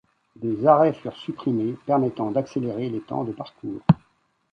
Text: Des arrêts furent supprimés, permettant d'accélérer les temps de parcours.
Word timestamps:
Des 0.37 0.65
arrêts 0.65 0.93
furent 0.93 1.15
supprimés, 1.15 1.77
permettant 1.85 2.31
d'accélérer 2.31 2.89
les 2.89 3.01
temps 3.01 3.23
de 3.23 3.33
parcours. 3.33 3.83